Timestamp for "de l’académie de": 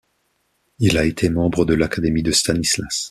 1.63-2.31